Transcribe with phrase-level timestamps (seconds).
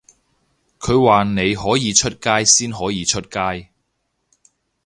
[0.79, 3.69] 佢話你可以出街先可以出街